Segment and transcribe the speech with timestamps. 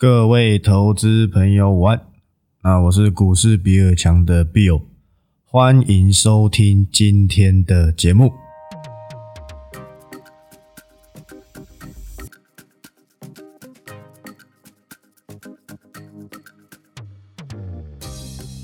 [0.00, 2.00] 各位投资朋友午安，
[2.60, 4.82] 啊，我是股市比尔强的 Bill，
[5.44, 8.32] 欢迎收听今天的节目。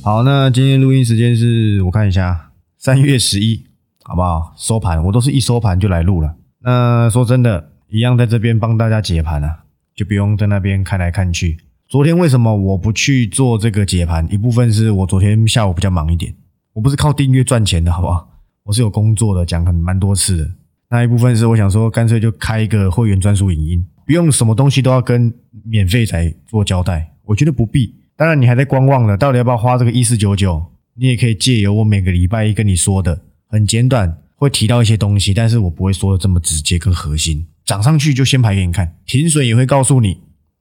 [0.05, 3.67] 好，那今天录音时间是我看一下，三月十一，
[4.05, 4.55] 好不好？
[4.57, 6.37] 收盘，我都是一收盘就来录了。
[6.61, 9.64] 那说真的，一样在这边帮大家解盘啊，
[9.95, 11.59] 就不用在那边看来看去。
[11.87, 14.27] 昨天为什么我不去做这个解盘？
[14.33, 16.35] 一部分是我昨天下午比较忙一点，
[16.73, 18.29] 我不是靠订阅赚钱的，好不好？
[18.65, 20.51] 我是有工作的，讲很蛮多次的。
[20.89, 25.33] 那一部分是我想说，干脆就开一个会员专属影音，不用什么东西都要跟
[25.65, 27.95] 免费仔做交代，我觉得不必。
[28.17, 30.65] 当然，你还在观望了，到底要不要花这个一四九九？
[30.95, 37.47] 你也可以借由我每个礼拜一跟你说的，很简短，会提到一些东西，但是我不会说的这么直接跟核心。
[37.65, 40.21] 涨上去就先排给你看，停损也会告诉你，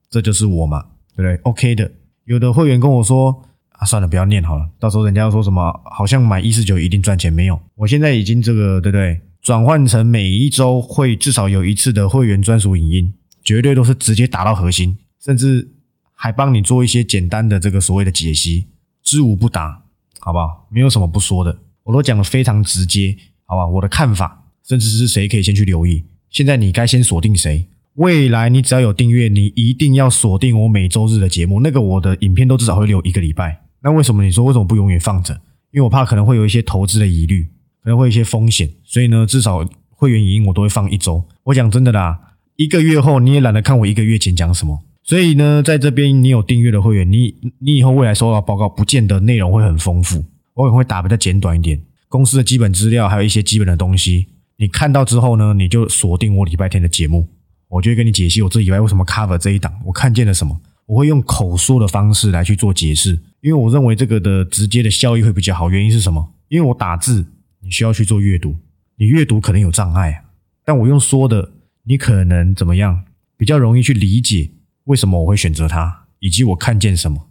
[0.09, 0.85] 这就是我嘛，
[1.16, 1.91] 对不对？OK 的。
[2.25, 7.59] 有的会员跟我说啊，算了，不要念好了，到时候人家要说什么，好像买一四九一定赚钱，没有。
[7.75, 9.19] 我现在已经这个，对不对？
[9.41, 13.13] 转换成每一周会至少有一次的会员专属影音，
[13.44, 15.69] 绝对都是直接打到核心，甚至。
[16.16, 18.67] 还帮你做一些简单的这个所谓的解析，
[19.02, 19.83] 知无不答，
[20.19, 20.66] 好不好？
[20.69, 23.67] 没有什么不说的，我都讲的非常直接，好吧？
[23.67, 26.06] 我的看法，甚至是谁可以先去留意。
[26.34, 27.67] 现在你该先锁定谁？
[27.94, 31.59] 未来你只要有订阅，你一定要锁定我每周日的节目。
[31.59, 33.62] 那个我的影片都至少会留一个礼拜。
[33.84, 35.36] 那为什么你说为什么不永远放着？
[35.72, 37.44] 因为我怕可能会有一些投资的疑虑，
[37.84, 41.23] 可能会有一些风险，所以呢，至少会员影音我都会放一周。
[41.44, 42.20] 我讲真的啦，
[42.56, 44.81] 一个月后你也懒得看我一个月前讲什么。
[45.03, 50.25] 所以呢，在这边你有订阅的会员，你你以后未来收到报告，不见得内容会很丰富，
[50.56, 51.80] 我也会打比较简短一点。
[52.09, 54.30] 公司的基本资料，还有一些基本的东西，
[54.64, 57.28] 你看到之后呢，你就锁定我礼拜天的节目，
[57.67, 65.69] 我就会跟你解析我这礼拜为什么 cover 这一档，我看见了什么，我会用口说的方式来去做解释，因为我认为这个的直接的效益会比较好。
[65.69, 66.34] 原因是什么？
[66.47, 67.25] 因为我打字，
[67.59, 68.56] 你需要去做阅读，
[68.96, 70.24] 你阅读可能有障碍，
[70.63, 71.51] 但我用说的，
[71.84, 73.03] 你可能怎么样，
[73.35, 74.50] 比较容易去理解。
[74.85, 77.28] 为什么我会选择它，以及我看见什么？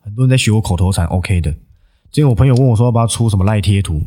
[0.00, 1.52] 很多人在学我口头禅，OK 的。
[1.52, 4.02] 之前我朋友问我说要不要出什么赖贴图，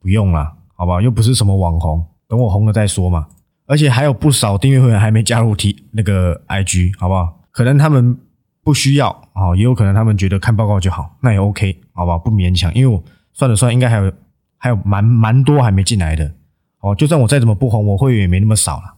[0.00, 1.02] 不用了，好吧？
[1.02, 3.26] 又不是什么网红，等我红了再说嘛。
[3.66, 7.40] 而且还有不少订阅会员还没加入 T 那个 IG，好不好？
[7.50, 8.16] 可能他们
[8.62, 12.16] 不需要啊，也有可能他们觉得看报告就好，那也 OK，好吧？
[12.16, 13.02] 不勉强，因为我
[13.32, 14.12] 算了算，应该还有
[14.56, 16.32] 还有蛮蛮多还没进来的。
[16.80, 18.94] 哦，就算我再怎么不红，我会员也没那么少了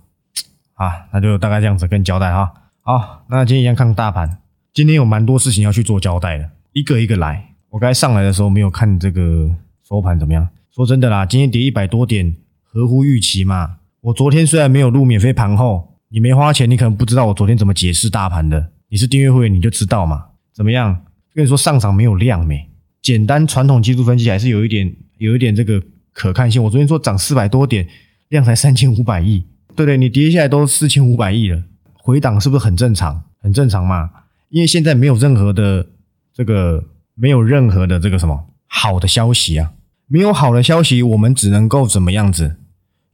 [0.74, 0.92] 啊。
[1.12, 2.52] 那就大概这样子跟交代哈。
[2.82, 4.38] 好，那今天一样看大盘。
[4.72, 7.44] 今天有蛮多事情要去做交代的，一个一个来。
[7.70, 9.50] 我刚才上来的时候没有看这个
[9.82, 10.46] 收盘怎么样？
[10.80, 13.76] 说真的啦，今天跌一百多点，合乎预期嘛。
[14.00, 18.72] 我昨天虽然没有录免费盘后，你没花钱，你可能不知道我昨天怎么解释大盘的。
[18.88, 20.24] 你是订阅会员，你就知道嘛。
[20.54, 21.04] 怎么样？
[21.34, 22.66] 跟你说上涨没有量没？
[23.02, 25.82] 简单传统技术分析还是有一点有一点这个
[26.14, 26.62] 可看性。
[26.62, 27.86] 我昨天说涨四百多点，
[28.28, 29.44] 量才三千五百亿，
[29.76, 29.98] 对不对？
[29.98, 31.62] 你跌下来都四千五百亿了。
[31.92, 33.22] 回档是不是很正常？
[33.42, 34.08] 很正常嘛，
[34.48, 35.86] 因为现在没有任何的
[36.32, 36.82] 这个，
[37.14, 39.72] 没有任何的这个什么好的消息啊，
[40.12, 42.56] 没有好的消息，我们只能够怎么样子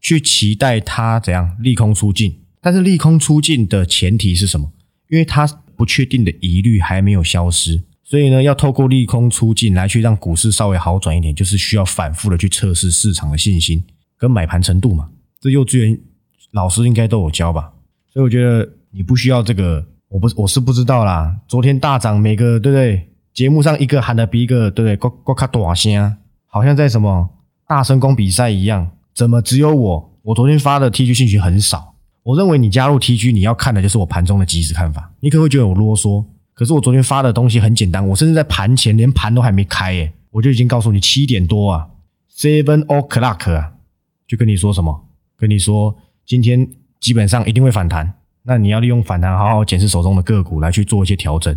[0.00, 2.40] 去期待它怎样利空出尽。
[2.62, 4.72] 但是利空出尽的前提是什么？
[5.10, 5.46] 因为它
[5.76, 13.84] 不确定的疑虑还没有消失，所以呢，要透过利空出尽来去让股市稍微好转一点，就是需要反复的去测试市场的信心
[14.16, 15.10] 跟买盘程度嘛。
[15.38, 15.98] 这幼稚园
[16.52, 17.74] 老师应该都有教吧？
[18.12, 18.72] 所以我觉得。
[18.92, 21.36] 你不需要这个，我不我是不知道啦。
[21.46, 23.10] 昨天大涨，每个对不对？
[23.34, 24.96] 节目上一个喊的比一个对不对？
[24.96, 26.16] 呱呱卡大声，
[26.56, 27.28] 好像在什么
[27.68, 28.90] 大声公比赛一样。
[29.14, 30.12] 怎么只有我？
[30.22, 31.94] 我昨天发的 T G 信息很少。
[32.22, 35.12] 我认为你加入 T G，你要看的就是我盘中的即时看法。
[35.20, 36.24] 你可能会觉得我啰嗦，
[36.54, 38.08] 可是我昨天发的东西很简单。
[38.08, 41.86] 我甚至在盘前连盘都还没开，诶，我就已经告诉你七点多啊
[42.34, 43.72] ，seven o'clock 啊，
[44.26, 45.04] 就跟你说什么？
[45.36, 45.94] 跟你说
[46.24, 46.66] 今天
[46.98, 48.14] 基本上一定会反弹。
[48.44, 51.54] 那你要利用反弹，好好检视手中的个股来去做一些调整。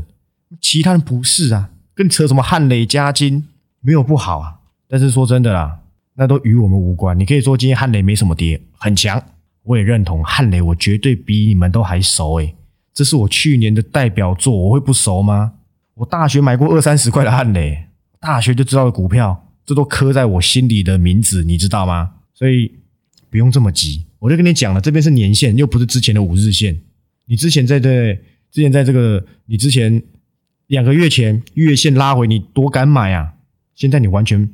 [0.60, 3.48] 其他人不是啊，跟你扯什么汉雷加金
[3.80, 4.59] 没有不好啊。
[4.89, 5.80] 但是说真的啦，
[6.15, 7.18] 那都与我们无关。
[7.18, 9.24] 你可以说今天汉雷没什么跌，很强，
[9.62, 12.56] 我也认同汉雷，我绝对比你们都还熟诶。
[12.91, 15.53] 这是我去年的代表作，我会不熟吗？
[15.94, 17.86] 我大学买过二三十块的汉雷，
[18.19, 22.13] 大学就知道的股票，这都刻在我心里的名字，你知道吗？
[22.33, 22.71] 所以
[23.30, 24.06] 不用这么急。
[24.18, 26.81] 我就跟你讲了，这边是年线，又不是之前的五日线。
[27.25, 28.15] 你之前在这，
[28.51, 30.01] 之前在这个，你之前
[30.68, 33.36] 两个月前月线拉回，你多敢买啊？
[33.75, 34.50] 现在你完全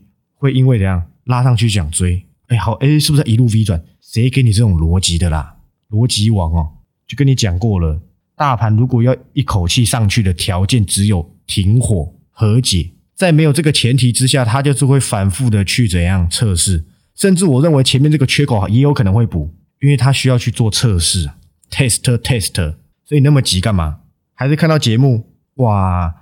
[0.45, 2.24] 会因为怎样拉上去想追？
[2.47, 3.83] 哎，好，哎，是不是一路 V 转？
[4.00, 5.56] 谁给你这种逻辑的啦？
[5.89, 6.69] 逻辑王哦，
[7.07, 8.00] 就跟你讲过了，
[8.36, 19.51] 大盘如果要一口气上去的条件只有停火和解，在没有这个前提之下，它就是会反复的去怎样测试，甚至我认为前面这个缺口也有可能会补，
[19.81, 21.30] 因为它需要去做测试
[21.71, 24.01] ，test test，所以那么急干嘛？
[24.33, 26.13] 还是看到节目，哇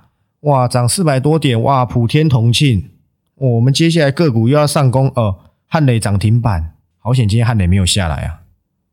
[0.41, 2.91] 哇涨四百多点，哇普天同庆，
[3.35, 8.41] 我们接下来个股又要上攻哦，汉磊涨停板，好险今天汉磊没有下来啊，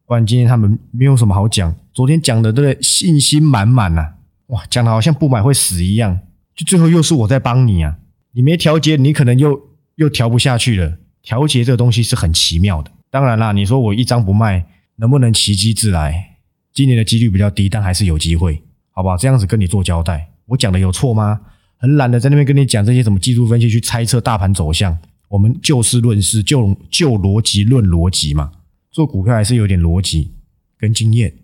[0.07, 1.75] 不然今天他们没有什么好讲。
[1.93, 2.79] 昨天讲的对？
[2.81, 4.15] 信心满满呐，
[4.47, 6.21] 哇，讲的好像不买会死一样，
[6.55, 7.99] 就最后又是我在帮你啊！
[8.33, 9.61] 你没调节，你可能又
[9.97, 10.99] 又调不下去了。
[11.23, 12.91] 调节这个东西是很奇妙的。
[13.11, 14.65] 当然啦，你说我一张不卖，
[14.97, 16.39] 能不能奇迹自来？
[16.73, 19.17] 今年的几率比较低，但还是有机会，好不好？
[19.17, 21.41] 这样子跟你做交代，我讲的有错吗？
[21.81, 24.97] 很懒得在那边跟你讲这些什么技术分析，去猜测大盘走向。
[25.29, 28.53] 我们就事论事，就就逻辑论逻辑嘛。
[28.93, 30.31] 做股票还是有点逻辑
[30.79, 31.35] 跟经验。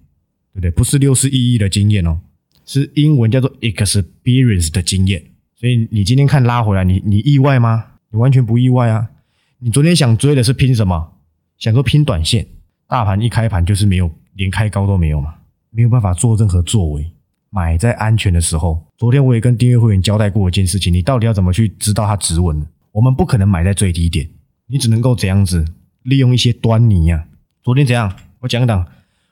[0.52, 0.70] 对不对？
[0.70, 2.18] 不是六四一亿的经验哦，
[2.64, 5.22] 是英文叫做 experience 的经验。
[5.54, 7.84] 所以你今天看拉回来，你你意外吗？
[8.10, 9.06] 你完全不意外啊！
[9.58, 11.12] 你昨天想追的是拼什么？
[11.58, 12.46] 想说拼短线，
[12.88, 15.34] 大盘一开盘就是没有连开高都没有嘛，
[15.68, 17.12] 没有办法做任何作为。
[17.50, 22.66] 买在安全的时候，昨天我也跟订阅会员交代过一件事情：你到底要怎么去知道它止稳？
[22.92, 24.28] 我们不可能买在最低点，
[24.66, 25.64] 你只能够怎样子
[26.02, 27.26] 利用一些端倪呀。
[27.62, 28.14] 昨天怎样？
[28.40, 28.86] 我讲讲。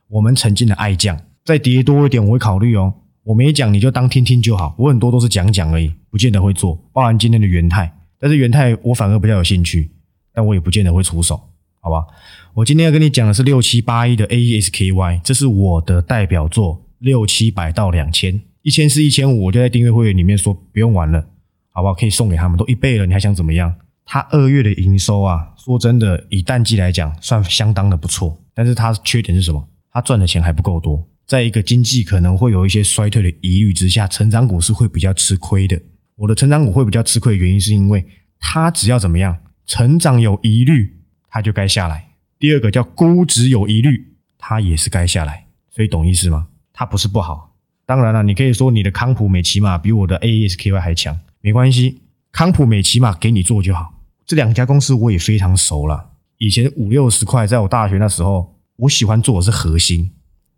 [0.08, 2.94] 我们曾经的爱将，再跌多一点我会考虑哦。
[3.24, 6.78] 我没讲你就当听听就好，我很多都是讲讲而已，不见得会做。
[6.92, 7.90] 包含今天的元泰，
[8.20, 9.90] 但是元泰我反而比较有兴趣，
[10.32, 11.40] 但我也不见得会出手，
[11.80, 12.04] 好吧？
[12.52, 21.26] 我今天要跟你讲的是六七八一的 A E S K Y，这是我的代表作，六七百到两千，一千四一千五，我就在订阅会员里面说不用玩了，
[21.70, 21.94] 好不好？
[21.94, 23.74] 可以送给他们，都一倍了，你还想怎么样？
[24.04, 29.68] 他二月的营收啊，说真的，以淡季来讲，算相当的不错，但是它缺点是什么？
[29.90, 35.80] 他赚的钱还不够多，在一个经济可能会有一些衰退的疑虑之下，成长股是会比较吃亏的。
[36.16, 38.04] 我的成长股会比较吃亏的原因，是因为
[38.38, 39.36] 它只要怎么样，
[39.66, 40.96] 成长有疑虑，
[41.28, 42.08] 它就该下来。
[42.38, 45.46] 第二个叫估值有疑虑，它也是该下来。
[45.70, 46.48] 所以懂意思吗？
[46.74, 47.56] 它不是不好。
[47.86, 53.94] 当然了，你可以说你的康普美奇马比我的 AESKY 还强，没关系，康普美奇马给你做就好。
[54.26, 58.52] 这两家公司我也非常熟了，以前五六十块，在我大学那时候。
[58.76, 60.10] 我喜欢做的是核心，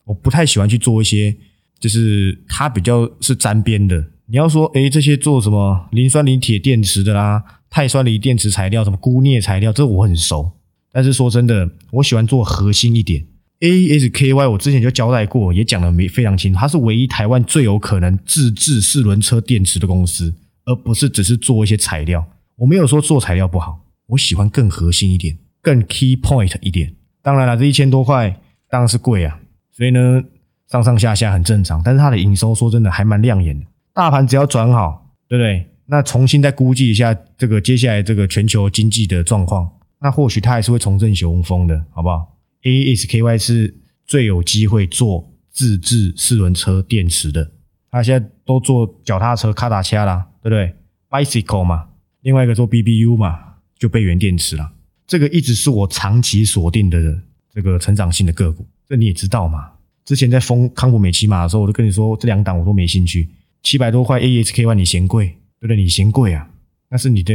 [0.05, 1.37] 我不太喜欢去做一些，
[1.79, 4.03] 就是它比较是沾边的。
[4.25, 10.51] 你要说，诶，这些做什么磷酸锂铁电池的啦，钛酸锂电池材料，什么钴镍材料，这我很熟。
[10.91, 13.27] 但是说真的，我喜欢做核心一点。
[13.61, 20.35] ASKY 我之前就交代过，也讲的没非常清楚，它是唯一台湾最有可能自制四轮车电池的公司，
[20.67, 22.25] 而不是只是做一些材料。
[22.57, 26.95] 我没有说做材料不好，我喜欢更核心一点，更 key point 一点。
[27.23, 28.39] 当然了，这一千多块
[28.69, 29.39] 当然是贵啊，
[29.73, 30.23] 所以呢，
[30.71, 31.83] 上上下下很正常。
[31.83, 33.67] 但是它的营收说真的还蛮亮眼的。
[33.95, 35.67] 大盘只要转好，对不对？
[35.87, 39.71] 那重新再估计一下这个接下来这个全球经济的状况，
[40.01, 42.36] 那或许它还是会重振雄风的，好不好
[42.67, 43.77] ？ASKY 是
[44.07, 47.53] 最有机会做自制四轮车电池的，
[47.91, 50.75] 它现在都做脚踏车卡达恰啦，对不对
[51.09, 51.87] ？Bicycle 嘛，
[52.23, 53.39] 另外一个做 BBU 嘛，
[53.79, 54.73] 就备源电池了。
[55.07, 57.23] 这个一直是我长期锁定的
[57.55, 59.71] 这个成长性的个股，这你也知道嘛？
[60.05, 63.29] 之前在封康普美奇玛的时候，我都跟你说这两档我都没兴趣，
[63.63, 65.27] 七百多块 A S K Y 你嫌贵，
[65.61, 65.77] 对不对？
[65.77, 66.49] 你嫌贵啊？
[66.89, 67.33] 那是你的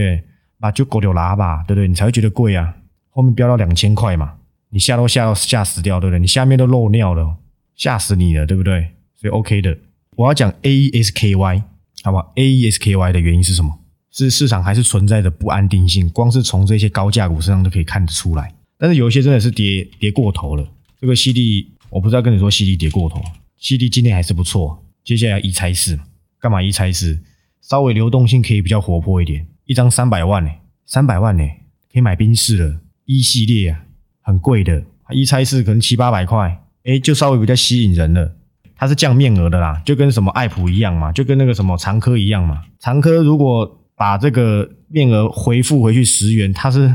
[0.60, 1.88] 把就狗流拉吧，对不对？
[1.88, 2.75] 你才会觉得贵啊。
[3.10, 4.34] 后面飙到两千块嘛，
[4.72, 6.20] 你吓都吓到吓死掉，对不对？
[6.20, 7.38] 你下面都漏尿了，
[7.75, 8.90] 吓死你了，对不对？
[9.16, 9.78] 所以 OK 的，
[10.16, 11.63] 我要讲 A E S K Y，
[12.01, 13.78] 好不好？A E S K Y 的原因是什么？
[14.12, 16.10] 是市场还是存在着不安定性？
[16.10, 18.54] 光是从这些高价股身上都可以看得出来。
[18.78, 20.68] 但是有一些真的是跌跌过头了。
[21.00, 23.22] 这个 CD 我不知道跟你说，CD 跌过头
[23.60, 24.84] ，CD 今天还是不错。
[25.04, 26.00] 接下来一拆四，
[26.40, 27.20] 干嘛一拆四？
[27.62, 29.46] 稍微流动性可以比较活泼一点。
[29.66, 30.50] 一张三百万呢，
[30.86, 31.44] 三百万呢，
[31.92, 32.80] 可以买宾士了。
[33.06, 33.86] 一系列啊，
[34.22, 38.36] 很贵的，一拆是可能七八百块，哎，就稍微比较吸引人了。
[38.75, 42.63] 它是降面额的啦，就跟什么爱普一样嘛，就跟那个什么长科一样嘛。
[42.80, 46.92] 长科如果把这个面额回复回去十元，它是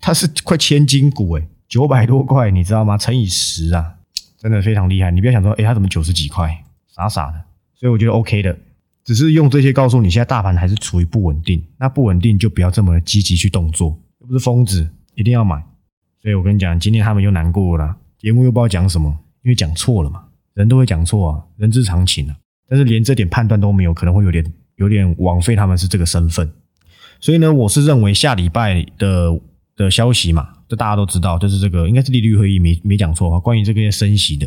[0.00, 2.98] 它是快千金股诶九百多块，你知道吗？
[2.98, 3.94] 乘以十啊，
[4.38, 5.10] 真的非常厉害。
[5.10, 6.62] 你不要想说，诶，它怎么九十几块，
[6.94, 7.40] 傻傻的。
[7.74, 8.54] 所以我觉得 OK 的，
[9.02, 11.64] 只是用这些告诉你，现在大盘还是处于不稳定。
[11.78, 15.62] 那不稳定就不要这么积极去动作，又不是疯子，一定要买。
[16.24, 22.34] 所以我跟你讲，今天他们又难过了，节目又不知道讲什么，因为讲错了嘛，人都会讲错啊，人之常情啊。
[22.68, 24.44] 但是连这点判断都没有，可能会有点。
[24.76, 26.50] 有点枉费他们是这个身份，
[27.20, 29.40] 所以呢，我是认为下礼拜的
[29.76, 33.38] 的消息嘛，这大家都知道，就是这个应该是利率会议没没讲错啊。
[33.38, 34.44] 关于这个升息的，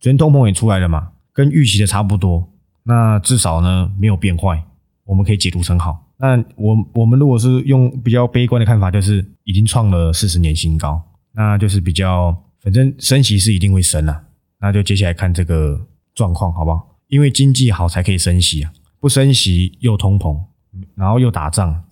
[0.00, 4.60] 昨天通膨也出来了嘛，跟预期的差不多，那至少呢没有变坏，
[5.04, 6.10] 我们可以解读成好。
[6.18, 11.00] 那我我们如果是用比较悲观的看法，就是已经创了四十年新高，
[11.32, 14.24] 那就是比较反正升息是一定会升了，
[14.60, 16.98] 那就接下来看这个状况好不好？
[17.08, 20.38] 因为经济好才可以升息啊，不升息又通膨，
[20.94, 21.82] 然后又打仗，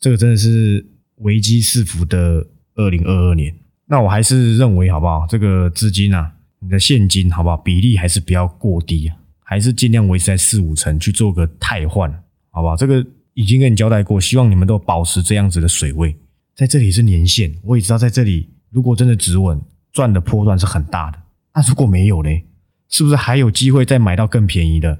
[0.00, 3.54] 这个真的是危机四伏的二零二二年。
[3.86, 5.26] 那我还是认为好不好？
[5.28, 7.56] 这个资金啊，你的现金好不好？
[7.56, 12.10] 比例还是不要过低啊，还是尽量维持在四五成去做个汰换，
[12.50, 12.76] 好不好？
[12.76, 13.06] 这个。
[13.34, 16.16] 已经跟你交代过，希望你们都保持这样子的水位。
[16.56, 19.60] 在这里是年限，我也知道在这里，如果真的止稳，
[19.92, 21.18] 赚的波段是很大的。
[21.54, 22.44] 那如果没有嘞，
[22.88, 24.98] 是不是还有机会再买到更便宜的？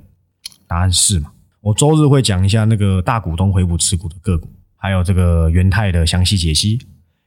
[0.66, 1.32] 答案是嘛？
[1.60, 6.78] 我周日会讲一下那个大股东回补持股的个股，还有这个元泰的详细解析。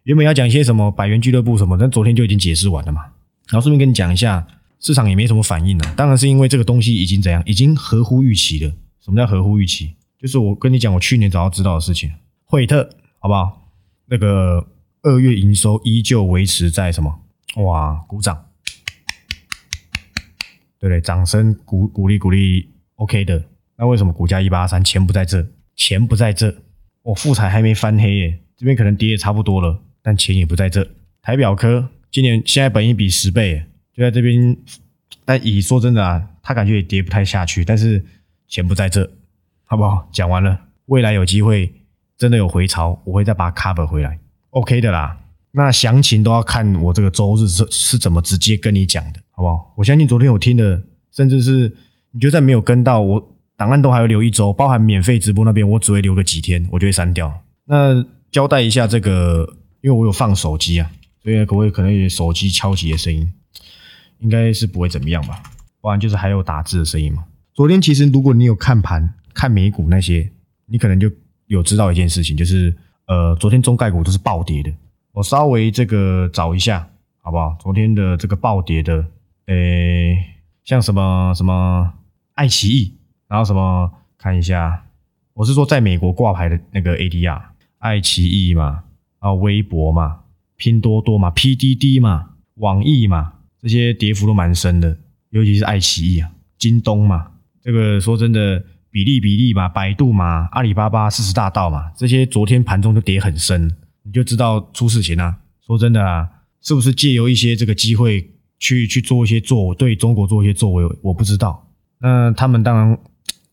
[0.04, 3.02] 原本要讲一些什么百元俱乐部什么，但昨天就已经解释完了嘛。
[3.50, 4.48] 然后顺便跟你讲一下，
[4.80, 5.94] 市场也没什么反应了。
[5.96, 8.72] 当然是因为这个东西已经怎样，已经合乎预期了。
[9.00, 9.94] 什么叫合乎预期？
[10.20, 12.12] 就是我跟你讲，我去年早要知道的事情。
[12.46, 13.70] 惠特，好不好？
[14.08, 14.66] 那个
[15.04, 17.22] 二月营收依旧维持在什么？
[17.56, 18.46] 哇，鼓掌，
[20.80, 21.02] 对不对？
[21.02, 23.44] 掌声鼓鼓励鼓励，OK 的。
[23.78, 24.84] 那为什么股价一八三？
[24.84, 26.56] 钱不在这，钱不在这。
[27.02, 30.88] 我富彩还没翻黑耶，这边可能跌也差不多了，但钱也不在这。
[31.24, 34.56] 台表科今年现在本益比十倍，就在这边。
[35.26, 38.06] 但以说真的啊，他感觉也跌不太下去，但是
[38.48, 39.12] 钱不在这。
[39.64, 40.08] 好不好？
[40.12, 41.74] 讲完了，未来有机会
[42.18, 44.20] 真的有回潮，我会再把它 cover 回来
[44.52, 45.18] ，OK 的啦。
[45.52, 49.74] 那详情都要看我这个周日是是怎么直接跟你讲的，好不好？
[49.76, 50.82] 我相信昨天有听的，
[51.12, 51.76] 甚至是
[52.12, 57.44] 你就算没有跟到，我档案都还要留一周，包含免费直播那边，我只会留个几天，我就会删掉。
[57.66, 60.90] 那交代一下这个，因为我有放手机啊，
[61.22, 63.30] 所以各位可能有手机敲击的声音，
[64.20, 65.44] 应该是不会怎么样吧？
[65.82, 67.26] 不然就是还有打字的声音嘛。
[67.54, 69.14] 昨天其实如果你有看盘。
[69.34, 70.30] 看美股那些，
[70.66, 71.10] 你可能就
[71.48, 72.76] 有知道一件事情，就是
[73.12, 74.72] 呃，昨天中概股都是暴跌的。
[75.12, 76.88] 我稍微这个找一下，
[77.20, 77.58] 好不好？
[77.60, 79.06] 昨天的这个暴跌的，
[79.48, 79.54] 呃，
[80.64, 81.92] 像什么什么
[82.36, 82.94] 爱奇艺，
[83.28, 84.86] 然后什么看一下，
[85.34, 87.42] 我是说在美国挂牌的那个 ADR，
[87.80, 88.84] 爱奇艺嘛，
[89.20, 90.22] 啊，微博嘛，
[90.56, 94.98] 拼多多嘛，PDD 嘛，网易嘛，这些跌幅都蛮深的，
[95.32, 97.30] 尤其是爱奇艺啊，京东嘛，
[97.62, 98.64] 这个说真的。
[98.92, 103.72] 比例比例嘛，百度嘛，阿里巴巴四十大道嘛，这些昨天盘中就跌很深，
[104.04, 105.38] 你就知道出事情了。
[105.66, 106.30] 说真的啊，
[106.62, 108.30] 是不是借由一些这个机会
[108.60, 110.84] 去去做一些作对中国做一些作为？
[111.02, 111.70] 我不知道。
[112.00, 112.98] 那他们当然，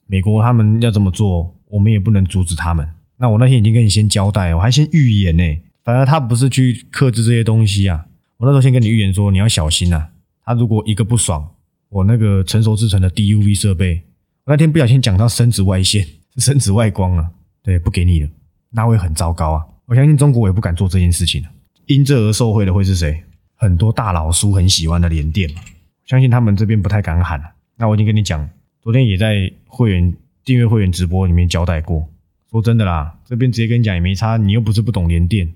[0.06, 2.88] 美国他们要这么做，我们也不能阻止他们。
[3.16, 5.42] 那我那天已经跟你先交代，我还先预言呢。
[5.84, 8.06] 反正他不是去克制这些东西啊，
[8.38, 10.08] 我那时候先跟你预言说你要小心呐。
[10.44, 11.48] 他如果一个不爽，
[11.90, 14.02] 我那个成熟制成的 DUV 设备。
[14.48, 16.06] 那天不小心讲到深紫外线、
[16.38, 17.30] 深紫外光了，
[17.62, 18.28] 对，不给你了，
[18.70, 19.62] 那会很糟糕啊！
[19.84, 21.44] 我相信中国也不敢做这件事情
[21.86, 23.22] 因这而受贿的会是谁？
[23.54, 25.60] 很多大佬叔很喜欢的联电嘛，
[26.06, 27.42] 相信他们这边不太敢喊
[27.76, 28.48] 那我已经跟你讲，
[28.80, 30.14] 昨天也在会员
[30.44, 32.08] 订阅会员直播里面交代过。
[32.50, 35.52] 说真的啦，这边直接跟你讲也没差，你又不是不懂联电，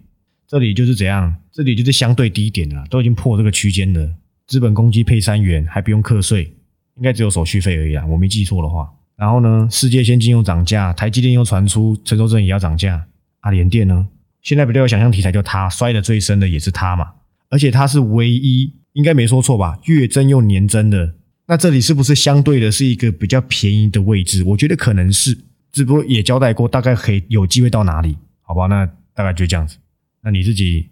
[0.47, 4.15] 这里就是怎样，这里就是相对低点了，都已经破这个区间了，
[4.47, 6.53] 资本公积配三元，还不用课税。
[6.97, 8.93] 应该只有手续费而已啊，我没记错的话。
[9.17, 13.07] 然后呢，世界先进又涨价，台积电又传出成熟证也要涨价。
[13.41, 14.09] 阿联电呢，
[14.41, 17.13] 现在比较有想象题材，就它摔的最深的也是它嘛。
[17.49, 19.79] 而且它是唯一，应该没说错吧？
[19.85, 21.15] 月增又年增的，
[21.47, 24.43] 那这里是不是相对的是一个比较便宜的位置？
[24.45, 25.39] 我觉得可能是，
[25.73, 28.17] 只不过也交代过，大概可以有机会到哪里？
[28.43, 29.77] 好吧，那大概就这样子。
[30.23, 30.89] 那你自己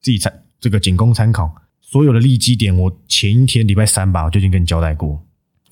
[0.00, 1.54] 自己参这个仅供参考。
[1.80, 5.22] 所有的利基点，我前一天礼拜三吧，我就已经跟你交代过。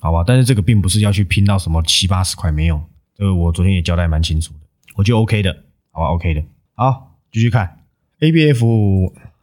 [0.01, 2.83] 好吧，但是这个并不是要去拼到什么七八十块，没有，
[3.15, 4.61] 这个我昨天也交代蛮清楚的，
[4.97, 6.43] 我觉得 OK 的，好吧，OK 的，
[6.75, 7.79] 好，继续看
[8.21, 8.67] ABF，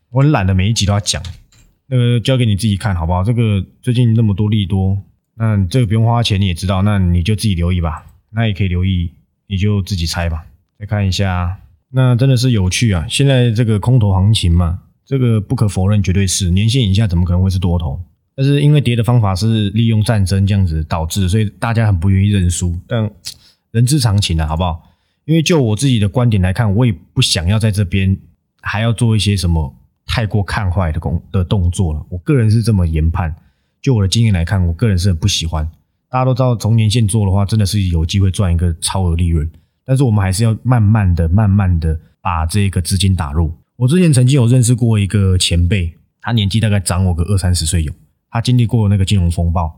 [0.10, 1.22] 我很懒得每一集都要讲，
[1.86, 3.24] 那个交给你自己看好不好？
[3.24, 4.98] 这个最近那么多利多，
[5.36, 9.12] 那这个不用花钱你也知道，那你就自己留意吧，那也可以留意，
[9.48, 10.46] 你就自己猜吧。
[10.80, 11.60] 再看一下，
[11.92, 13.06] 那真的是有趣啊！
[13.10, 18.00] 现在这个空头行情嘛，这个不可否认，绝对是年线以下怎么可能会是多头？
[18.38, 22.80] 但是因为跌的方法是利用战争这样子导致，所以大家很不愿意认输。
[22.86, 23.10] 但
[23.72, 24.80] 人之常情啊，好不好？
[25.26, 28.16] 因为就我自己的观点来看，我也不想要在这边
[28.62, 29.76] 还要做一些什么
[30.06, 32.06] 太过看坏的工的动作了。
[32.10, 33.36] 我个人是这么研判，
[33.82, 35.68] 就我的经验来看，我个人是很不喜欢。
[36.08, 39.50] 大家都知道，从年限做的话，真的是有机会赚一个超额利润。
[39.84, 43.52] 但是我们还是要慢慢的、慢慢的把这个资金打入。
[43.78, 45.92] 我之前曾经有认识过一个前辈，
[46.22, 47.92] 他年纪大概长我个二三十岁有。
[48.30, 49.72] 他经历过那个金融风暴，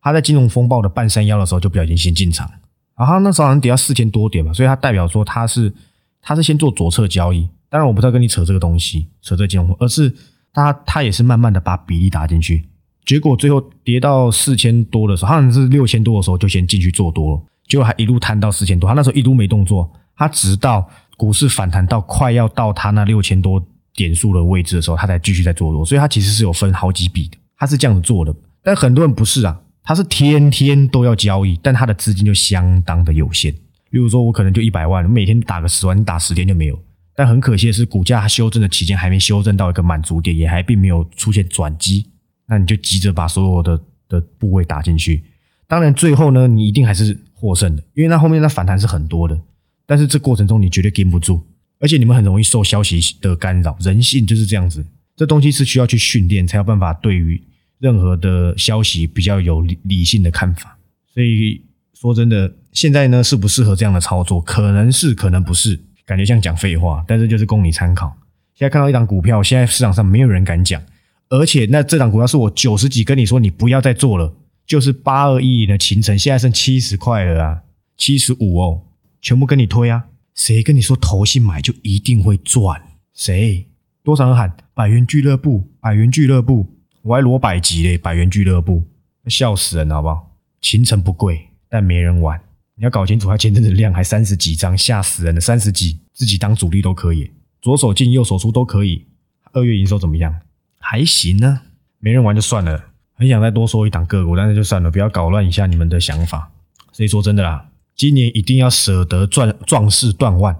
[0.00, 2.50] 他在金融风暴的半山腰的时候就不小心先进场，
[2.96, 5.72] 然后那时候好像跌到四千多点嘛，所以他代表说他是
[6.20, 7.48] 他是先做左侧交易。
[7.68, 10.14] 当然我不知道跟你扯这个东西，扯这金融，而是
[10.52, 12.62] 他他也是慢慢的把比例打进去，
[13.04, 23.60] 结果最后跌到四千多的时候，好像是六千多的时候就先进去做多了，结果还一路摊到四千多，他那时候一路没动作，他直到股市反弹到快要到他那六千多
[23.92, 29.60] 点数的位置的时候，他才继续在做多，所以他其实是有分好几笔的，他是这样子做的，但很多人不是啊。
[29.86, 33.52] 他是天天都要交易，但他的资金就相当的有限。
[33.90, 36.82] 例如说，我可能就一百万，每天打个十万，你打十天就没有。
[37.14, 42.10] 但很可惜的是，股价修正的期间还没修正到一个满足点，也还并没有出现转机。
[42.46, 45.22] 那你就急着把所有的的部位打进去。
[45.68, 49.38] 当然，最后呢，你一定还是获胜的，因为那后面的反弹是很多的。
[49.84, 51.42] 但是这过程中你绝对跟不住，
[51.78, 53.76] 而且你们很容易受消息的干扰。
[53.80, 54.84] 人性就是这样子，
[55.16, 57.42] 这东西是需要去训练才有办法对于。
[57.80, 60.78] 任何的消息比较有理理性的看法，
[61.12, 61.60] 所以
[61.92, 68.16] 说真的，现在呢适不适合这样的操作，可能是可能不是，感觉像讲废话，但是就是供你参考。
[68.54, 70.80] 现在看到一档股票，现在市场上没有人敢讲，
[71.28, 77.62] 而且那这档股票是我九十几跟你说你不要再做了，就是八二一的秦城，现在剩七十块了啊，
[77.98, 78.82] 七十五哦，
[79.20, 80.04] 全部跟你推啊，
[80.34, 82.80] 谁跟你说投信买就一定会赚？
[83.12, 83.66] 谁？
[84.02, 86.66] 多少人喊百元俱乐部，百元俱乐部？
[87.02, 88.82] 我还罗百级嘞，百元俱乐部，
[89.28, 90.36] 笑死人了，好不好？
[90.60, 92.40] 秦城不贵，但没人玩。
[92.74, 97.30] 你要搞清楚，它前阵子量还三十几张，吓死人的三十几，自己当主力都可以，
[97.62, 99.06] 左手进右手出都可以。
[99.52, 100.40] 二月营收怎么样？
[100.80, 101.60] 还行呢。
[102.00, 106.50] 没人玩就算了，很想再多说一档个股，但是就算了，不要搞乱一下你们的想法。
[106.90, 110.52] 所以说真的啦，今年一定要舍得赚壮士断腕，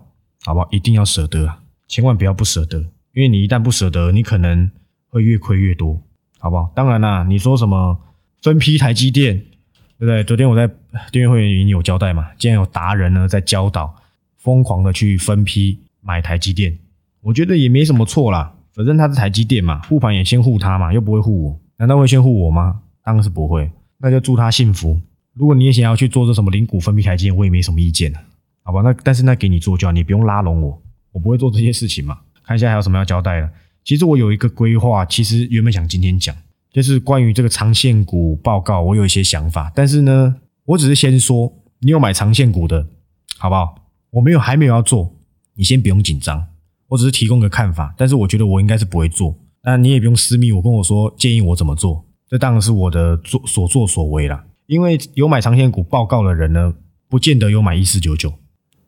[0.45, 0.69] 好不好？
[0.71, 4.71] 一定要舍得啊，千万不要不舍得，因为你一旦不舍得，你可能
[5.09, 6.03] 会越亏越多。
[6.39, 6.71] 好不好？
[6.75, 7.99] 当然啦，你说什么
[8.43, 9.39] 分批台积电，
[9.99, 10.23] 对不对？
[10.25, 10.71] 昨天我在
[11.11, 12.29] 订阅会员营有交代嘛。
[12.39, 13.95] 既然有达人呢在教导，
[14.37, 16.79] 疯狂的去分批买台积电，
[17.23, 18.55] 我觉得也没什么错啦。
[18.75, 22.83] 反正它是台积电嘛，护盘也先护它嘛，又不会护我，难道会先护我吗？
[23.03, 23.71] 当然是不会。
[23.97, 25.01] 那就祝他幸福。
[25.33, 28.13] 如果你也想要去做这什么零股分批台积电，我也没什么意见，
[28.65, 28.83] 好吧？
[28.83, 32.19] 那但是那给你做就好，你不用拉拢我，我不会做这些事情嘛。
[32.47, 33.51] 看一下还有什么要交代的。
[33.83, 36.35] 其实我有一个规划，其实原本想今天讲，
[36.73, 39.71] 就是关于这个长线股报告，我有一些想法。
[39.75, 42.87] 但是呢，我只是先说，你有买长线股的，
[43.37, 43.75] 好不好？
[44.11, 45.15] 我没有，还没有要做，
[45.55, 46.47] 你先不用紧张。
[46.89, 49.37] 我只是提供个看法，但是我觉得我应该是不会做。
[49.63, 54.45] 那你也不用私密我跟我说建议我怎么做，这当然是我的做所作所为啦。
[54.67, 56.75] 因为有买长线股报告的人呢，
[57.09, 58.33] 不见得有买一四九九。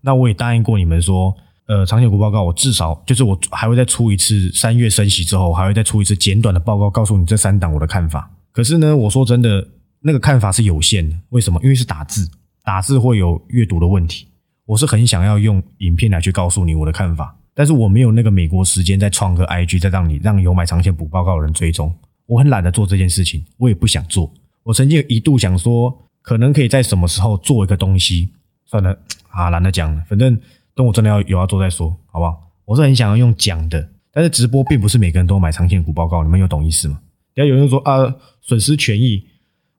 [0.01, 1.37] 那我也答应过你们说。
[1.67, 8.31] 呃，长线股报告，我至少就是我还会再出一次三月升息之后，还会再出一次简短的报告，告诉你这三档我的看法。
[8.53, 9.67] 可是呢，我说真的，
[10.01, 11.17] 那个看法是有限的。
[11.31, 11.61] 为什么？
[11.65, 12.31] 因为是打字，
[12.63, 14.29] 打字会有阅读的问题。
[14.65, 21.93] 我是很想要用影片来去告诉你我的看法，但是我没有那个美国时间再创个 IG，再让你让有买长线股报告的人追踪。
[22.27, 24.33] 我很懒得做这件事情，我也不想做。
[24.63, 28.31] 我曾经一度想说，可能可以在什么时候做一个东西，
[28.67, 28.97] 算了
[29.31, 30.41] 啊，懒得讲了，反正。
[30.77, 32.53] 等我真的要有要做再说，好不好？
[32.67, 37.01] 我是很想要用讲的，但是直播并不是每个人都买长线股报告，你们有懂意思吗？
[37.35, 39.27] 要有人说啊，损失权益，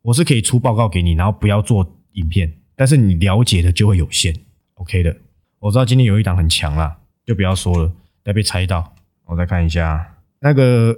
[0.02, 4.36] 我是可以出报告给你，然后不要做影片，但是你了解的就会有限
[4.74, 5.16] ，OK 的。
[5.60, 7.92] 我知道今天有一档很强啦，就不要说了，
[8.24, 8.94] 要被猜到。
[9.26, 10.98] 我再看一下那个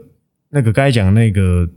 [0.49, 1.67] 那个该讲那个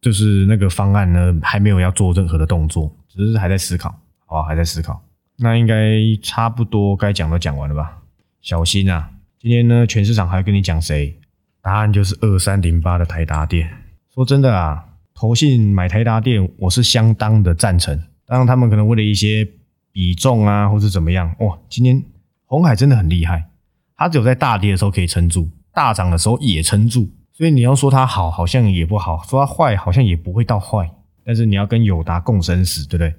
[0.00, 3.94] 就是那个方案呢，还没有要做任何的动作，只是还在思考，
[4.26, 5.02] 好吧，还在思考。
[5.36, 5.74] 那应该
[6.22, 8.02] 差不多该讲都讲完了吧？
[8.40, 9.10] 小心啊！
[9.38, 11.18] 今天呢，全市场还要跟你讲谁？
[11.60, 13.68] 答案就是二三零八的台达电。
[14.14, 17.98] 说真的啊，投信买台达电，我是相当的赞成。
[18.26, 19.48] 当然，他们可能为了一些
[19.90, 21.34] 比重啊，或是怎么样。
[21.40, 22.02] 哇，今天
[22.46, 23.50] 红海真的很厉害，
[23.96, 27.10] 它只有在大跌的时候可以撑住，大涨的时候也撑住。
[27.32, 30.88] 所以你要说它好，好像也不好；说它坏，好像也不会到坏。
[31.24, 33.14] 但是你要跟友达共生死，对不对？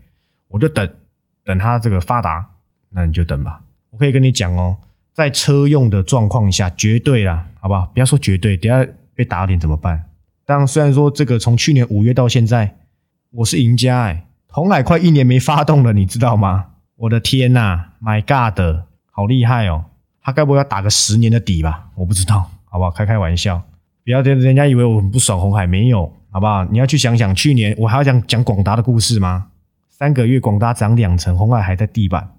[0.48, 0.90] 我就等。
[1.46, 2.46] 等它这个发达，
[2.90, 3.62] 那你就等吧。
[3.92, 4.76] 我可以跟你讲哦，
[5.14, 7.86] 在车用的状况下，绝对啦，好不好？
[7.94, 10.04] 不要说绝对，等下被打脸怎么办？
[10.46, 12.76] 但虽然说这个从去年五月到现在，
[13.32, 16.66] 我是赢家哎，红海快一年没发动了，你知道吗？
[16.98, 19.86] 我的天呐，My God，好厉害哦！
[20.22, 21.90] 他该不会要打个十年的底吧？
[21.96, 22.92] 我不知道，好不好？
[22.92, 23.62] 开开玩笑，
[24.04, 26.66] 不要人人家以为我很不爽红海，没有，好不好？
[26.66, 29.48] 你要去想想，去年我还要讲讲广达的故事吗？
[29.98, 32.30] 三个月，广达涨两成，红海还在地板。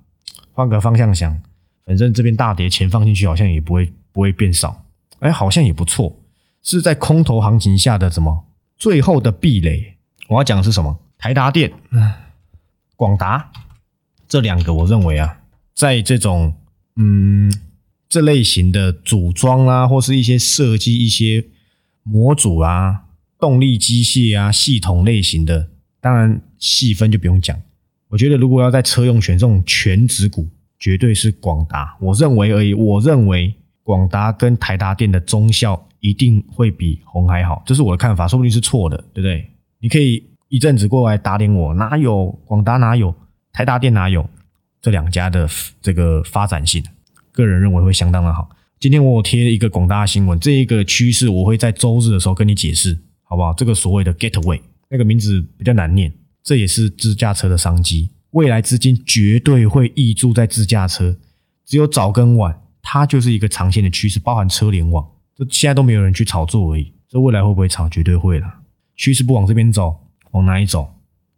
[0.52, 1.40] 换个方向想，
[1.86, 4.84] 反正这边大跌，钱放进去好像也不会不会变少。
[5.20, 6.14] 哎，好像也不错，
[6.62, 8.44] 是在空头行情下的什么
[8.76, 9.96] 最后的壁垒？
[10.28, 10.98] 我要讲的是什么？
[11.16, 11.72] 台达电、
[12.94, 13.50] 广达
[14.28, 15.38] 这两个，我认为啊，
[15.74, 16.52] 在这种
[16.96, 17.50] 嗯
[18.06, 21.46] 这类型的组装啊，或是一些设计一些
[22.02, 23.04] 模组啊、
[23.38, 25.70] 动力机械啊、系统类型的，
[26.02, 27.56] 当然细分就不用讲。
[28.08, 31.96] 我觉得如果要在车用选这种全指股，绝对是广达。
[32.00, 39.50] 我认为而已，我认为广达跟台达电的中效一定会比红海好，这是我的看法，说不定是错的，对不对？
[39.80, 43.14] 你可以一阵子过来打点我，哪有广达哪有
[43.52, 44.28] 台达电哪有
[44.80, 45.48] 这两家的
[45.82, 46.84] 这个发展性？
[47.32, 48.48] 个人认为会相当的好。
[48.78, 53.52] 今天我贴一个广大新闻，这一个趋势我会在周日的时候跟你解释，好不好？
[53.54, 56.12] 这个所谓的 Getaway 那个名字比较难念。
[56.46, 61.16] 这也是自驾车的商机，未来资金绝对会溢注在自驾车，
[61.64, 65.04] 只有早跟晚，它就是一个长线的趋势，包含车联网，
[65.34, 66.92] 这现在都没有人去炒作而已。
[67.08, 67.88] 这未来会不会炒？
[67.88, 68.46] 绝对会了。
[68.94, 69.96] 趋势不往这边走，
[70.30, 70.94] 往哪里走？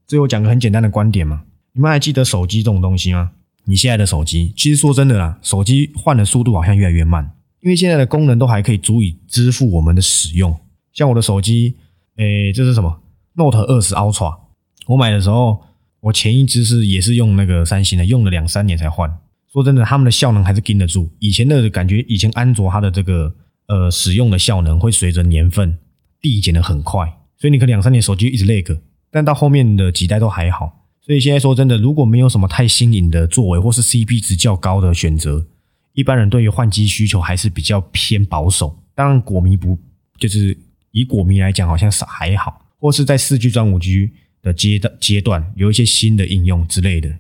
[0.07, 3.31] 最后讲个很简单的观点嘛，你们还记得手机这种东西吗？
[3.65, 10.55] 你现在的手机，其实说真的啦，手机换的速度好像越来越慢，因为现在的功能都还可以足以支付我们的使用。
[10.93, 11.77] 像我的手机，
[12.17, 13.01] 诶，这是什么
[13.37, 14.48] ？Note 二十 Ultra。
[14.89, 15.63] 我买的时候，
[16.01, 19.19] 我前一只是也是用那个三星的，用了两三年才换。
[19.53, 21.11] 说真的，他们的效能还是经得住。
[21.19, 23.35] 以前的感觉，以前安卓它的这个
[23.67, 25.77] 呃使用的效能会随着年份
[26.23, 28.79] 递减的很快，所以你可能两三年手机一直 lag，
[29.11, 30.87] 但到后面的几代都还好。
[31.03, 35.47] 所以现在说真的，如果没有什么太新颖的作为，或是 CP 值较高的选择，
[35.93, 38.79] 一般人对于换机需求还是比较偏保守。
[38.95, 39.79] 当然，果迷不
[40.19, 40.57] 就是
[40.93, 44.11] 以果迷来讲，好像是还好，或是在四 G 转五 G。
[44.43, 47.13] 的阶段阶段有一些新的应用之类的，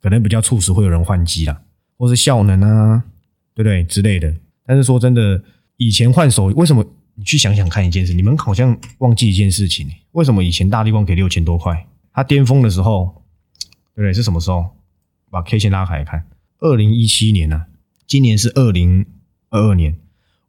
[0.00, 1.62] 可能比较促使会有人换机啦，
[1.96, 3.04] 或是效能啊，
[3.54, 4.34] 对不对之类的？
[4.64, 5.42] 但是说真的，
[5.76, 6.84] 以前换手为什么？
[7.14, 11.86] 你去想想看一件事，你们好像忘记一件事情，为什么以前大力光给六千多块？
[12.10, 13.22] 它巅峰的时候，
[13.94, 14.14] 对不对？
[14.14, 14.64] 是什么时候？
[15.30, 16.24] 把 K 线拉开看，
[16.60, 17.66] 二零一七年呢？
[18.06, 19.04] 今年是二零
[19.50, 19.94] 二二年，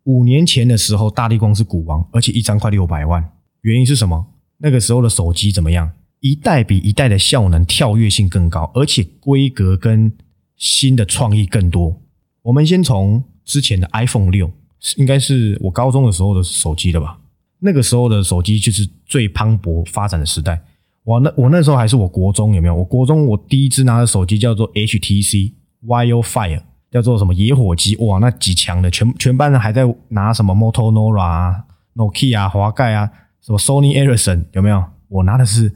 [0.03, 3.31] 五年前的时候，大力光是股王，而且一张快六百万。
[3.61, 4.27] 原因是什么？
[4.59, 5.91] 那个时候的手机怎么样？
[6.23, 10.09] 一代比一代的效能跳跃性更高，而且规格跟
[10.55, 11.99] 新的创意更多。
[12.43, 14.49] 我们先从之前的 iPhone 六，
[14.95, 17.19] 应该是我高中的时候的手机了吧？
[17.59, 20.61] 那个时候的手机就是最磅礴发展的时代。
[21.03, 22.75] 我那我那时候还是我国中有没有？
[22.75, 25.51] 我国中我第一支拿的手机叫做 HTC
[25.85, 27.97] Wildfire，叫做什么野火机？
[27.97, 34.81] 哇，那几强的，全全班人还在拿什么 Motorola 啊、Nokia 啊、华盖啊、什么 Sony Ericsson 有没有？
[35.09, 35.69] 我拿的是。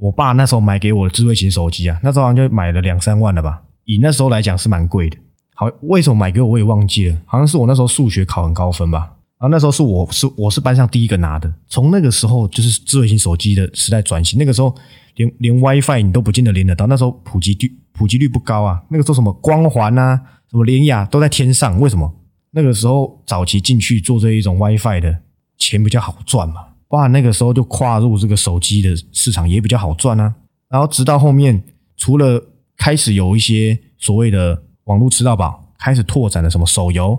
[0.00, 5.16] 我爸那时候买给我的智慧型手机啊，那时候好像就买了两三万了吧，以那时候来讲是蛮贵的。
[5.54, 9.12] 好，为什么买给我我也忘记了，好像是我那时候数学考很高分吧。
[9.38, 11.52] 然后那时候是我是我是班上第一个拿的。
[11.66, 14.74] 从那个时候就是智慧型手机的时代转型，那个时候
[15.16, 18.82] 连连 WiFi 你都不见得连得到，那时候普及率普及率不高啊。
[18.90, 22.14] 那个时候什么光环啊，什么联雅都在天上，为什么？
[22.52, 25.18] 那个时候早期进去做这一种 WiFi 的
[25.56, 26.54] 钱比较好赚嘛。
[26.90, 30.34] 哇，那个时候就跨入这个手机的市场也比较好赚啊。
[30.68, 31.62] 然后直到后面，
[31.96, 32.44] 除了
[32.76, 37.16] 开始有一些所谓的网络吃到饱，开始拓展了什么手游，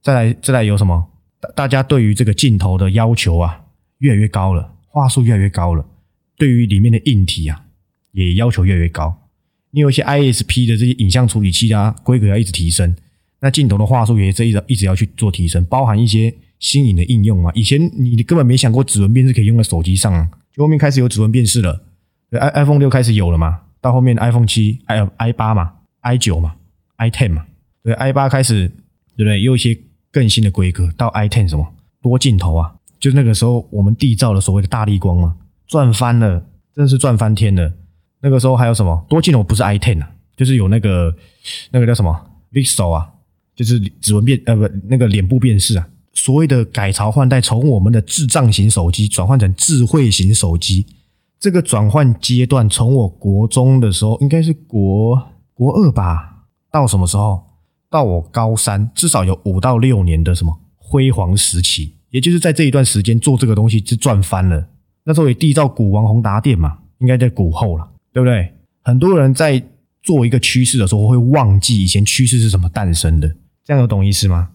[0.00, 1.08] 再来再来有什么，
[1.40, 3.64] 大大家对于这个镜头的要求啊，
[3.98, 5.84] 越来越高了，画素越来越高了。
[6.38, 7.66] 对于里面的硬体啊，
[8.12, 9.14] 也要求越来越高。
[9.72, 12.96] 你有一些 ISP 的这些影像处理器啊，规格要一直提升，
[13.40, 16.34] 那镜头的话术也这一直一直要去做提升，包含一些。
[16.62, 21.84] 新颖的应用嘛，以前你根本没想过指纹辨识可以用在手机上，就后面开始有指纹辨识了
[22.30, 25.72] ，i iPhone 六开始有了嘛，到后面 iPhone 七、i i 八嘛、
[26.02, 26.54] i 九嘛、
[26.96, 27.44] i ten 嘛，
[27.82, 28.68] 对 i 八开始，
[29.16, 29.42] 对不对？
[29.42, 29.76] 有一些
[30.12, 31.66] 更新的规格，到 i ten 什么？
[32.00, 35.34] 多镜头啊，就那个时候我们缔造了所谓的大力光嘛，
[35.66, 37.72] 赚翻了，真的是赚翻天了。
[38.20, 39.04] 那个时候还有什么？
[39.08, 39.42] 多镜头？
[39.42, 41.12] 不是 i ten 啊，就是有那个
[41.72, 42.16] 那个叫什么
[42.52, 43.10] ？Vixel 啊，
[43.56, 45.88] 就是指纹辨呃不那个脸部辨识啊。
[46.12, 50.86] 所谓的改朝换代，从我们的智障型手机转换成智慧型手机，
[51.40, 55.20] 这个转换阶段，从我国中的时候，应该是国
[55.54, 57.42] 国二吧，到什么时候？
[57.90, 64.66] 到我高三，至少有五到六年的什么辉煌时期，也就是在这一段时间做这个东西是赚翻了。
[65.04, 68.50] 那时候也缔造股王宏达电嘛，应该在股后了，对不对？
[68.82, 69.62] 很多人在
[70.02, 73.28] 做一个趋势的时候，会忘记以前趋势是怎么诞生的，
[73.62, 74.48] 这样有懂意思吗？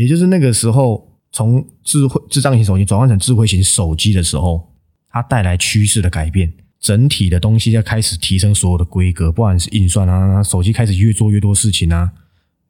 [0.00, 4.66] 也就是那个时候，从智慧智障型手机转换成智慧型手机的时候，
[5.10, 12.10] 它带来趋势的改变，整体的东西在开始提升所有的规格，不管是运算啊，手机开始越做越多事情啊，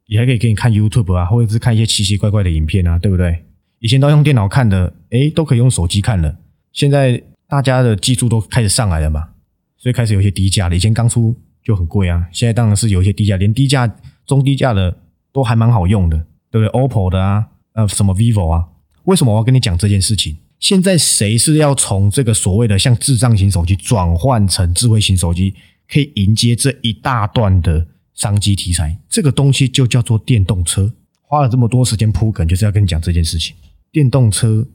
[0.07, 3.45] 也还可以给你看 YouTube 啊，或者是看一些奇奇怪怪的影片啊，对不对？
[3.79, 6.35] 以前都用电脑看的，诶，都可以用手机看了。
[6.73, 9.29] 现在大家的技术都开始上来了嘛，
[9.77, 10.75] 所以开始有一些低价的。
[10.75, 13.89] 以前刚出就很贵啊，现在当然是有一些低价，连低价、
[14.25, 14.97] 中低价的
[15.31, 18.67] 都还蛮好用的，对不对？OPPO 的啊，呃，什么 vivo 啊？
[19.05, 20.37] 为什么我要跟你讲这件事情？
[20.59, 25.55] 现在谁是要从这个所谓的像智障型手机转换成智慧型手机，
[25.89, 28.95] 可以迎接这一大段的商机题材？
[29.09, 30.93] 这个东西就叫做电动车。
[31.21, 33.55] 花了这么多时间铺梗，就是要跟你讲这件事情。
[33.91, 34.67] 电动车，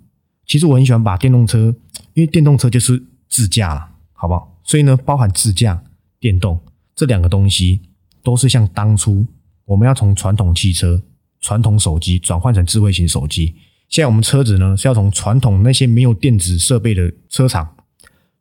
[0.46, 1.74] 其实我很喜欢把电动车，
[2.14, 4.58] 因为电动车就是自驾了，好不好？
[4.64, 5.80] 所以呢，包含自驾、
[6.18, 6.58] 电动
[6.96, 7.82] 这两个东西，
[8.24, 9.24] 都是像当初
[9.66, 11.00] 我们要从传统汽车、
[11.46, 13.54] 传统手机转换成智慧型手机。
[13.88, 17.76] 现在我们车子呢是要从传统那些没有电子设备的车厂，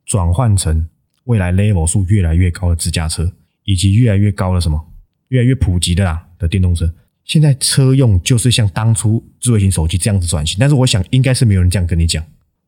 [0.04, 0.88] 转换成
[1.26, 4.92] 未来 level 数越来越高的自驾车，以及越来越高的什么，
[5.28, 6.92] 越来越普及的啦的电动车。
[7.22, 12.20] 现在车用就是像当初智慧型手机这样子转型，但是我想应该是没有人这样跟你讲，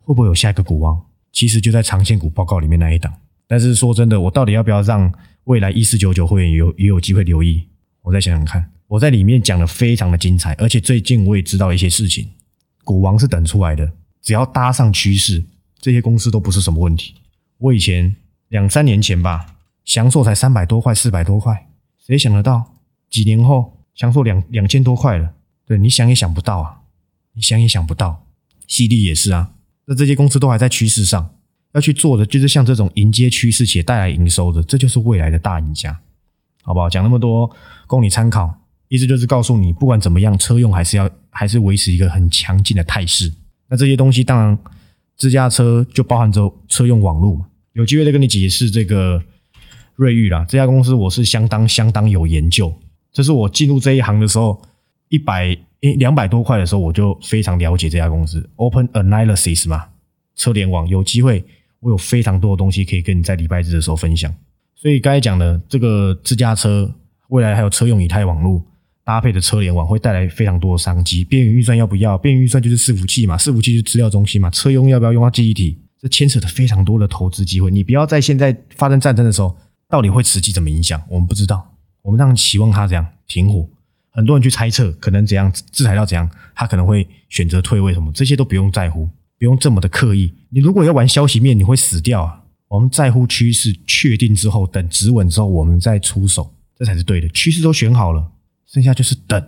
[0.03, 1.05] 会不会有下一个股王？
[1.33, 3.13] 其实就在长线股报告里面那一档。
[3.49, 5.13] 但是说真的，我到底要不要让
[5.45, 7.67] 未来一四九九会员有也有机会留意？
[8.03, 8.65] 我再想想看。
[8.89, 12.29] 我在里面讲的非常的精彩，而且最近我也知道一些事情。
[12.85, 15.45] 股王是等出来的，只要搭上趋势，
[15.79, 17.15] 这些公司都不是什么问题。
[17.59, 18.17] 我以前
[18.49, 22.77] 两三年前吧，享受才三百多块、四百多块，谁想得到
[23.11, 25.35] 几年后享受两两千多块了？
[25.67, 26.81] 对你想也想不到啊，
[27.35, 28.25] 你想也想不到。
[28.67, 29.53] 犀利也是啊，
[29.85, 31.35] 那这些公司都还在趋势上，
[31.73, 36.01] 要去做的就是像这种迎接趋势且带来营收的，这就是未来的大赢家，
[36.63, 36.89] 好不好？
[36.89, 37.55] 讲那么多
[37.87, 38.55] 供你参考。
[38.89, 43.33] 意思就是告诉你，不管怎么样，车用还是要还是维持一个很强劲的态势。
[43.69, 44.59] 那这些东西当然，
[45.17, 47.47] 自驾车就包含着车用网络嘛。
[47.75, 49.23] 有机会再跟你解释这个
[49.95, 52.75] 瑞昱啦，这家公司我是相当相当有研究。
[53.13, 54.61] 这是我进入这一行的时候，
[55.11, 58.49] 一百诶两百多块的时候，我就非常了解这家公司。
[58.57, 59.87] Open Analysis 嘛，
[60.35, 61.45] 车联网有机会，
[61.81, 64.35] 我有非常多的东西可以跟你在礼拜日的时候分享。
[64.75, 66.91] 所以刚才讲的这个自驾车，
[67.29, 68.65] 未来还有车用以太网络。
[69.09, 71.25] 搭配的车联网会带来非常多的商机。
[71.25, 72.19] 边缘预算要不要？
[72.19, 74.51] 边缘预算就是伺服器嘛，伺服器就是资料中心嘛。
[74.51, 75.79] 车用要不要用到记忆体？
[75.99, 77.71] 这牵扯的非常多的投资机会。
[77.71, 79.57] 你不要在现在发生战争的时候，
[79.89, 81.03] 到底会实际怎么影响？
[81.09, 81.75] 我们不知道。
[82.03, 83.67] 我们当然期望它怎样停火。
[84.11, 90.35] 很多人去猜测，可能怎样制裁到怎样，他可能会选择退位什么，这些都不用在乎，不用这么的刻意。
[90.51, 92.43] 你如果要玩消息面，你会死掉啊。
[92.69, 97.29] 我们在乎趋势确定之后，等止稳之后，我们再出手，这才是对的。
[97.31, 98.33] 趋势都选好了。
[98.71, 99.43] 剩下就是等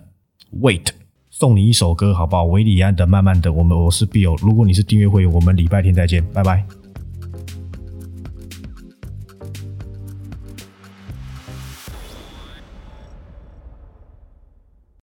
[0.62, 0.86] ，wait，
[1.28, 2.44] 送你一首歌，好不好？
[2.44, 4.34] 维里安的慢慢的，我们我是 Bill。
[4.40, 6.79] 如果你是订阅会员，我们礼拜天再见，拜拜。